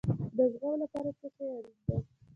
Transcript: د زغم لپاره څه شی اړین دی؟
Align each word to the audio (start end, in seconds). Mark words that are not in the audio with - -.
د 0.37 0.39
زغم 0.51 0.73
لپاره 0.83 1.09
څه 1.19 1.27
شی 1.35 1.47
اړین 1.57 1.73
دی؟ 1.85 1.95